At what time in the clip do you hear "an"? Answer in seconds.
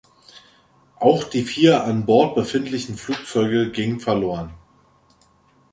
1.83-2.07